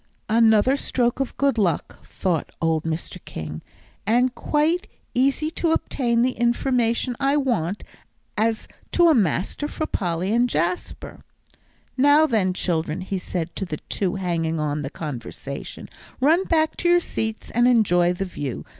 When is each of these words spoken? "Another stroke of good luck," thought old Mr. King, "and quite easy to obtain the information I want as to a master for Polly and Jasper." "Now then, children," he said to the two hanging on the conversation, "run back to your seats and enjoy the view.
"Another 0.29 0.75
stroke 0.77 1.19
of 1.19 1.37
good 1.37 1.59
luck," 1.59 2.03
thought 2.03 2.51
old 2.59 2.85
Mr. 2.85 3.23
King, 3.23 3.61
"and 4.03 4.33
quite 4.33 4.87
easy 5.13 5.51
to 5.51 5.73
obtain 5.73 6.23
the 6.23 6.31
information 6.31 7.15
I 7.19 7.37
want 7.37 7.83
as 8.35 8.67
to 8.93 9.09
a 9.09 9.13
master 9.13 9.67
for 9.67 9.85
Polly 9.85 10.33
and 10.33 10.49
Jasper." 10.49 11.23
"Now 11.97 12.25
then, 12.25 12.51
children," 12.51 13.01
he 13.01 13.19
said 13.19 13.55
to 13.57 13.63
the 13.63 13.77
two 13.89 14.15
hanging 14.15 14.59
on 14.59 14.81
the 14.81 14.89
conversation, 14.89 15.87
"run 16.19 16.45
back 16.45 16.75
to 16.77 16.89
your 16.89 16.99
seats 16.99 17.51
and 17.51 17.67
enjoy 17.67 18.11
the 18.13 18.25
view. 18.25 18.65